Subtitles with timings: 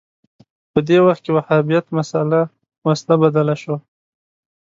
[0.71, 2.41] په دې وخت کې وهابیت مسأله
[2.87, 3.77] وسله بدله شوه